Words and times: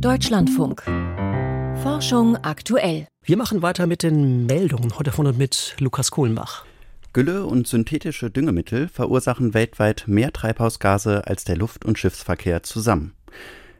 Deutschlandfunk. 0.00 0.82
Forschung 1.82 2.36
aktuell. 2.36 3.06
Wir 3.24 3.36
machen 3.38 3.62
weiter 3.62 3.86
mit 3.86 4.02
den 4.02 4.44
Meldungen 4.44 4.98
heute 4.98 5.10
von 5.10 5.26
und 5.26 5.38
mit 5.38 5.74
Lukas 5.78 6.10
Kohlenbach. 6.10 6.66
Gülle 7.14 7.46
und 7.46 7.66
synthetische 7.66 8.30
Düngemittel 8.30 8.88
verursachen 8.88 9.54
weltweit 9.54 10.04
mehr 10.06 10.32
Treibhausgase 10.32 11.26
als 11.26 11.44
der 11.44 11.56
Luft- 11.56 11.86
und 11.86 11.98
Schiffsverkehr 11.98 12.62
zusammen. 12.62 13.14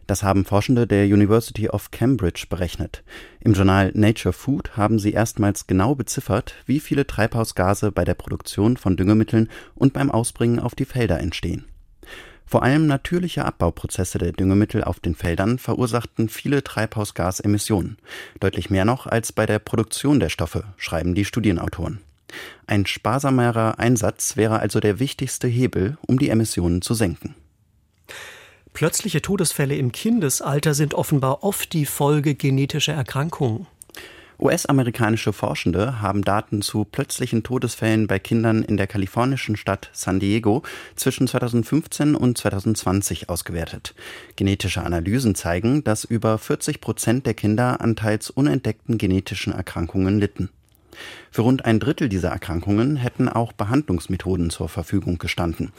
Das 0.06 0.22
haben 0.22 0.46
Forschende 0.46 0.87
der 0.87 1.04
University 1.04 1.68
of 1.68 1.91
Cambridge 1.91 2.46
berechnet. 2.48 3.05
Im 3.41 3.53
Journal 3.53 3.93
Nature 3.95 4.33
Food 4.33 4.77
haben 4.77 4.98
sie 4.98 5.12
erstmals 5.12 5.67
genau 5.67 5.95
beziffert, 5.95 6.55
wie 6.64 6.80
viele 6.80 7.07
Treibhausgase 7.07 7.93
bei 7.93 8.05
der 8.05 8.14
Produktion 8.14 8.79
von 8.79 8.96
Düngemitteln 8.96 9.51
und 9.75 9.93
beim 9.93 10.11
Ausbringen 10.11 10.61
auf 10.61 10.75
die 10.75 10.87
Felder 10.87 11.21
entstehen. 11.21 11.67
Vor 12.48 12.62
allem 12.62 12.86
natürliche 12.86 13.44
Abbauprozesse 13.44 14.18
der 14.18 14.32
Düngemittel 14.32 14.84
auf 14.84 15.00
den 15.00 15.16
Feldern 15.16 15.58
verursachten 15.58 16.28
viele 16.28 16.62
Treibhausgasemissionen, 16.62 17.98
deutlich 18.38 18.70
mehr 18.70 18.84
noch 18.84 19.06
als 19.06 19.32
bei 19.32 19.46
der 19.46 19.59
Produktion 19.59 20.20
der 20.20 20.28
Stoffe, 20.28 20.62
schreiben 20.77 21.16
die 21.16 21.24
Studienautoren. 21.24 22.01
Ein 22.66 22.87
sparsamerer 22.87 23.78
Einsatz 23.78 24.37
wäre 24.37 24.60
also 24.60 24.78
der 24.78 25.01
wichtigste 25.01 25.48
Hebel, 25.48 25.98
um 26.06 26.18
die 26.18 26.28
Emissionen 26.28 26.82
zu 26.82 26.95
senken. 26.95 27.34
Plötzliche 28.73 29.23
Todesfälle 29.23 29.74
im 29.74 29.90
Kindesalter 29.90 30.74
sind 30.74 30.95
offenbar 30.95 31.42
oft 31.42 31.73
die 31.73 31.87
Folge 31.87 32.34
genetischer 32.34 32.92
Erkrankungen. 32.92 33.66
US-amerikanische 34.38 35.32
Forschende 35.32 36.02
haben 36.02 36.22
Daten 36.22 36.60
zu 36.60 36.84
plötzlichen 36.84 37.42
Todesfällen 37.42 38.06
bei 38.06 38.18
Kindern 38.18 38.62
in 38.62 38.76
der 38.76 38.86
kalifornischen 38.86 39.56
Stadt 39.56 39.88
San 39.95 40.20
Diego 40.20 40.62
zwischen 40.95 41.26
2015 41.26 42.14
und 42.14 42.36
2020 42.36 43.30
ausgewertet. 43.30 43.95
Genetische 44.36 44.82
Analysen 44.82 45.34
zeigen, 45.34 45.82
dass 45.84 46.04
über 46.04 46.36
40 46.36 46.82
Prozent 46.82 47.24
der 47.24 47.34
Kinder 47.34 47.80
an 47.80 47.96
teils 47.96 48.28
unentdeckten 48.28 48.98
genetischen 48.98 49.54
Erkrankungen 49.54 50.18
litten. 50.18 50.50
Für 51.30 51.43
rund 51.43 51.65
ein 51.65 51.80
Drittel 51.80 52.09
dieser 52.09 52.30
Erkrankungen 52.30 52.97
hätten 52.97 53.29
auch 53.29 53.52
Behandlungsmethoden 53.52 54.51
zur 54.51 54.69
Verfügung 54.69 55.19
gestanden. 55.19 55.73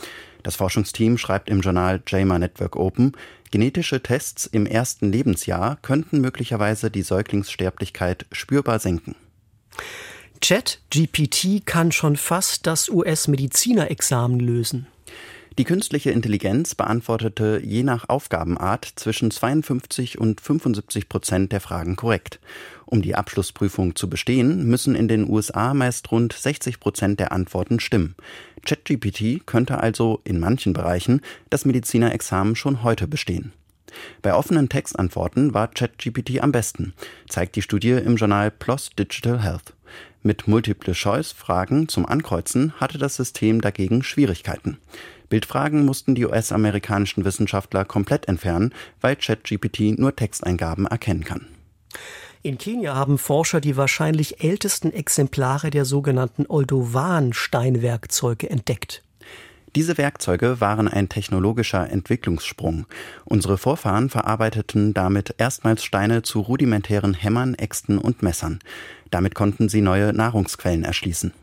Das 0.43 0.55
Forschungsteam 0.55 1.17
schreibt 1.17 1.49
im 1.49 1.61
Journal 1.61 2.01
JAMA 2.05 2.39
Network 2.39 2.75
Open, 2.75 3.13
genetische 3.51 4.01
Tests 4.01 4.45
im 4.45 4.65
ersten 4.65 5.11
Lebensjahr 5.11 5.77
könnten 5.81 6.21
möglicherweise 6.21 6.91
die 6.91 7.01
Säuglingssterblichkeit 7.01 8.25
spürbar 8.31 8.79
senken. 8.79 9.15
ChatGPT 10.41 11.65
kann 11.65 11.91
schon 11.91 12.15
fast 12.15 12.67
das 12.67 12.89
US-Medizinerexamen 12.89 14.39
lösen. 14.39 14.87
Die 15.57 15.63
künstliche 15.63 16.11
Intelligenz 16.11 16.75
beantwortete 16.75 17.59
je 17.63 17.81
nach 17.81 18.09
Aufgabenart 18.09 18.85
zwischen 18.95 19.31
52 19.31 20.19
und 20.19 20.39
75 20.39 21.09
Prozent 21.09 21.51
der 21.51 21.61
Fragen 21.61 21.95
korrekt. 21.95 22.39
Um 22.85 23.01
die 23.01 23.15
Abschlussprüfung 23.15 23.95
zu 23.95 24.07
bestehen, 24.07 24.67
müssen 24.67 24.93
in 24.93 25.07
den 25.07 25.27
USA 25.27 25.73
meist 25.73 26.11
rund 26.11 26.33
60 26.33 26.79
Prozent 26.79 27.19
der 27.19 27.31
Antworten 27.31 27.79
stimmen. 27.79 28.15
ChatGPT 28.67 29.47
könnte 29.47 29.79
also 29.79 30.21
in 30.25 30.39
manchen 30.39 30.73
Bereichen 30.73 31.21
das 31.49 31.65
Medizinerexamen 31.65 32.55
schon 32.55 32.83
heute 32.83 33.07
bestehen. 33.07 33.51
Bei 34.21 34.35
offenen 34.35 34.69
Textantworten 34.69 35.55
war 35.55 35.69
ChatGPT 35.69 36.39
am 36.39 36.51
besten, 36.51 36.93
zeigt 37.27 37.55
die 37.55 37.63
Studie 37.63 37.93
im 37.93 38.17
Journal 38.17 38.51
PLOS 38.51 38.91
Digital 38.91 39.41
Health. 39.41 39.73
Mit 40.21 40.47
Multiple-Choice-Fragen 40.47 41.87
zum 41.87 42.05
Ankreuzen 42.05 42.73
hatte 42.79 42.97
das 42.97 43.15
System 43.15 43.61
dagegen 43.61 44.03
Schwierigkeiten. 44.03 44.77
Bildfragen 45.29 45.85
mussten 45.85 46.15
die 46.15 46.25
US-amerikanischen 46.25 47.25
Wissenschaftler 47.25 47.85
komplett 47.85 48.27
entfernen, 48.27 48.73
weil 49.01 49.15
ChatGPT 49.15 49.97
nur 49.97 50.15
Texteingaben 50.15 50.85
erkennen 50.85 51.23
kann. 51.23 51.47
In 52.43 52.57
Kenia 52.57 52.95
haben 52.95 53.17
Forscher 53.17 53.59
die 53.59 53.77
wahrscheinlich 53.77 54.43
ältesten 54.43 54.93
Exemplare 54.93 55.69
der 55.69 55.85
sogenannten 55.85 56.45
Oldowan-Steinwerkzeuge 56.47 58.49
entdeckt. 58.49 59.03
Diese 59.75 59.97
Werkzeuge 59.97 60.61
waren 60.61 60.87
ein 60.87 61.09
technologischer 61.09 61.89
Entwicklungssprung. 61.89 62.85
Unsere 63.25 63.57
Vorfahren 63.57 64.09
verarbeiteten 64.09 64.93
damit 64.93 65.35
erstmals 65.37 65.83
Steine 65.83 66.23
zu 66.23 66.39
rudimentären 66.39 67.13
Hämmern, 67.13 67.53
Äxten 67.53 67.97
und 67.97 68.23
Messern. 68.23 68.59
Damit 69.11 69.35
konnten 69.35 69.69
sie 69.69 69.81
neue 69.81 70.13
Nahrungsquellen 70.13 70.83
erschließen. 70.83 71.33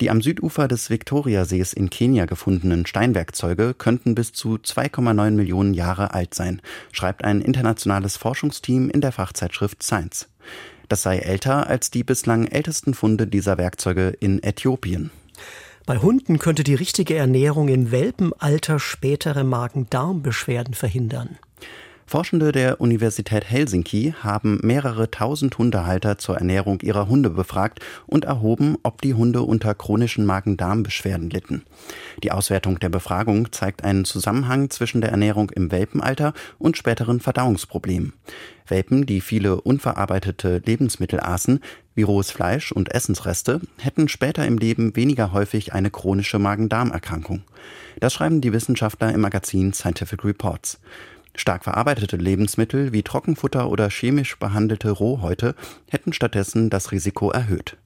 Die 0.00 0.10
am 0.10 0.20
Südufer 0.20 0.68
des 0.68 0.90
Viktoriasees 0.90 1.72
in 1.72 1.90
Kenia 1.90 2.26
gefundenen 2.26 2.86
Steinwerkzeuge 2.86 3.74
könnten 3.74 4.14
bis 4.14 4.32
zu 4.32 4.56
2,9 4.56 5.30
Millionen 5.32 5.74
Jahre 5.74 6.14
alt 6.14 6.34
sein, 6.34 6.62
schreibt 6.92 7.24
ein 7.24 7.40
internationales 7.40 8.16
Forschungsteam 8.16 8.90
in 8.90 9.00
der 9.00 9.12
Fachzeitschrift 9.12 9.82
Science. 9.82 10.28
Das 10.88 11.02
sei 11.02 11.18
älter 11.18 11.66
als 11.66 11.90
die 11.90 12.04
bislang 12.04 12.46
ältesten 12.46 12.94
Funde 12.94 13.26
dieser 13.26 13.58
Werkzeuge 13.58 14.08
in 14.20 14.42
Äthiopien. 14.42 15.10
Bei 15.86 15.98
Hunden 15.98 16.38
könnte 16.38 16.64
die 16.64 16.74
richtige 16.74 17.14
Ernährung 17.14 17.68
im 17.68 17.92
Welpenalter 17.92 18.80
spätere 18.80 19.44
Magen-Darm-Beschwerden 19.44 20.74
verhindern. 20.74 21.38
Forschende 22.08 22.52
der 22.52 22.80
Universität 22.80 23.50
Helsinki 23.50 24.14
haben 24.22 24.60
mehrere 24.62 25.10
tausend 25.10 25.58
Hundehalter 25.58 26.18
zur 26.18 26.36
Ernährung 26.36 26.80
ihrer 26.82 27.08
Hunde 27.08 27.30
befragt 27.30 27.80
und 28.06 28.24
erhoben, 28.24 28.76
ob 28.84 29.02
die 29.02 29.14
Hunde 29.14 29.42
unter 29.42 29.74
chronischen 29.74 30.24
Magen-Darm-Beschwerden 30.24 31.30
litten. 31.30 31.64
Die 32.22 32.30
Auswertung 32.30 32.78
der 32.78 32.90
Befragung 32.90 33.50
zeigt 33.50 33.82
einen 33.82 34.04
Zusammenhang 34.04 34.70
zwischen 34.70 35.00
der 35.00 35.10
Ernährung 35.10 35.50
im 35.50 35.72
Welpenalter 35.72 36.32
und 36.60 36.76
späteren 36.76 37.18
Verdauungsproblemen. 37.18 38.12
Welpen, 38.68 39.04
die 39.04 39.20
viele 39.20 39.60
unverarbeitete 39.60 40.62
Lebensmittel 40.64 41.18
aßen, 41.18 41.58
wie 41.96 42.02
rohes 42.02 42.30
Fleisch 42.30 42.70
und 42.70 42.94
Essensreste, 42.94 43.60
hätten 43.78 44.06
später 44.06 44.46
im 44.46 44.58
Leben 44.58 44.94
weniger 44.94 45.32
häufig 45.32 45.72
eine 45.72 45.90
chronische 45.90 46.38
Magen-Darm-Erkrankung. 46.38 47.42
Das 47.98 48.12
schreiben 48.12 48.40
die 48.40 48.52
Wissenschaftler 48.52 49.12
im 49.12 49.22
Magazin 49.22 49.72
Scientific 49.72 50.24
Reports. 50.24 50.78
Stark 51.36 51.64
verarbeitete 51.64 52.16
Lebensmittel 52.16 52.92
wie 52.92 53.02
Trockenfutter 53.02 53.68
oder 53.68 53.90
chemisch 53.90 54.38
behandelte 54.38 54.90
Rohhäute 54.90 55.54
hätten 55.88 56.12
stattdessen 56.12 56.70
das 56.70 56.92
Risiko 56.92 57.30
erhöht. 57.30 57.76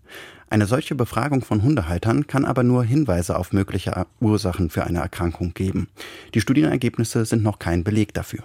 Eine 0.48 0.66
solche 0.66 0.94
Befragung 0.96 1.42
von 1.42 1.62
Hundehaltern 1.62 2.26
kann 2.26 2.44
aber 2.44 2.64
nur 2.64 2.82
Hinweise 2.82 3.38
auf 3.38 3.52
mögliche 3.52 4.06
Ursachen 4.20 4.68
für 4.68 4.84
eine 4.84 4.98
Erkrankung 4.98 5.54
geben. 5.54 5.88
Die 6.34 6.40
Studienergebnisse 6.40 7.24
sind 7.24 7.42
noch 7.44 7.60
kein 7.60 7.84
Beleg 7.84 8.14
dafür. 8.14 8.42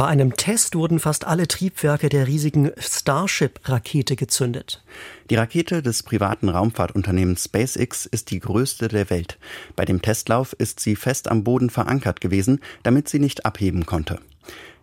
Bei 0.00 0.06
einem 0.06 0.34
Test 0.34 0.76
wurden 0.76 0.98
fast 0.98 1.26
alle 1.26 1.46
Triebwerke 1.46 2.08
der 2.08 2.26
riesigen 2.26 2.72
Starship-Rakete 2.78 4.16
gezündet. 4.16 4.82
Die 5.28 5.34
Rakete 5.34 5.82
des 5.82 6.04
privaten 6.04 6.48
Raumfahrtunternehmens 6.48 7.44
SpaceX 7.44 8.06
ist 8.06 8.30
die 8.30 8.40
größte 8.40 8.88
der 8.88 9.10
Welt. 9.10 9.36
Bei 9.76 9.84
dem 9.84 10.00
Testlauf 10.00 10.54
ist 10.54 10.80
sie 10.80 10.96
fest 10.96 11.30
am 11.30 11.44
Boden 11.44 11.68
verankert 11.68 12.22
gewesen, 12.22 12.60
damit 12.82 13.10
sie 13.10 13.18
nicht 13.18 13.44
abheben 13.44 13.84
konnte. 13.84 14.20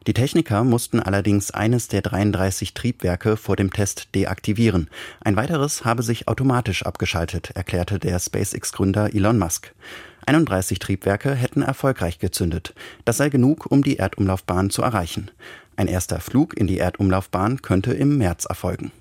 Die 0.07 0.13
Techniker 0.13 0.63
mussten 0.63 1.01
allerdings 1.01 1.51
eines 1.51 1.89
der 1.89 2.01
33 2.01 2.73
Triebwerke 2.73 3.35
vor 3.35 3.57
dem 3.57 3.73
Test 3.73 4.15
deaktivieren. 4.15 4.89
Ein 5.19 5.35
weiteres 5.35 5.83
habe 5.83 6.01
sich 6.01 6.29
automatisch 6.29 6.85
abgeschaltet, 6.85 7.51
erklärte 7.55 7.99
der 7.99 8.17
SpaceX-Gründer 8.17 9.13
Elon 9.13 9.37
Musk. 9.37 9.73
31 10.25 10.79
Triebwerke 10.79 11.35
hätten 11.35 11.61
erfolgreich 11.61 12.19
gezündet. 12.19 12.73
Das 13.03 13.17
sei 13.17 13.27
genug, 13.27 13.69
um 13.69 13.83
die 13.83 13.97
Erdumlaufbahn 13.97 14.69
zu 14.69 14.81
erreichen. 14.81 15.29
Ein 15.75 15.87
erster 15.87 16.21
Flug 16.21 16.57
in 16.57 16.67
die 16.67 16.77
Erdumlaufbahn 16.77 17.61
könnte 17.61 17.91
im 17.93 18.17
März 18.17 18.45
erfolgen. 18.45 18.93